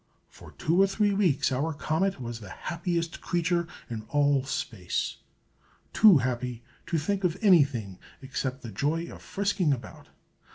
For 0.31 0.53
two 0.53 0.81
or 0.81 0.87
three 0.87 1.13
weeks 1.13 1.51
our 1.51 1.75
comet 1.75 2.19
was 2.19 2.39
the 2.39 2.49
happiest 2.49 3.21
creature 3.21 3.67
in 3.87 4.01
all 4.09 4.43
space; 4.45 5.17
too 5.93 6.17
happy 6.17 6.63
to 6.87 6.97
think 6.97 7.23
of 7.23 7.37
anything 7.43 7.99
except 8.19 8.63
the 8.63 8.71
joy 8.71 9.11
of 9.11 9.21
frisking 9.21 9.71
about. 9.71 10.07